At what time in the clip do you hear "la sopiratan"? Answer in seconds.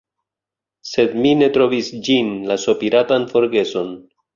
2.49-3.33